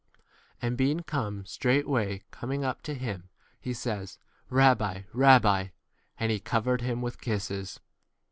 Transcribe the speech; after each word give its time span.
And 0.63 0.77
being 0.79 1.01
come, 1.01 1.45
straightway 1.45 2.23
coming 2.31 2.65
up 2.65 2.81
to 2.89 2.95
him, 2.95 3.29
he 3.59 3.71
says, 3.71 4.17
Rabbi, 4.49 5.03
Rabbi; 5.13 5.59
and 5.59 5.69
46 6.31 6.33
he 6.33 6.39
covered 6.39 6.81
him 6.81 7.03
with 7.03 7.21
kisses.? 7.21 7.79